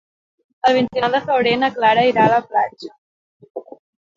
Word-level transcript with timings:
El 0.69 0.75
vint-i-nou 0.77 1.13
de 1.17 1.21
febrer 1.27 1.53
na 1.65 1.69
Clara 1.75 2.07
irà 2.13 2.25
a 2.25 2.33
la 2.33 2.41
platja. 2.49 3.65